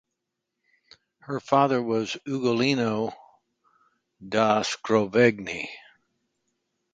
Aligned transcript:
Her 1.19 1.39
father 1.39 1.79
was 1.79 2.17
Ugolino 2.25 3.15
da 4.27 4.61
Scrovegni. 4.63 5.69